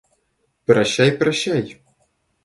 [0.65, 1.77] Прощай, прощай.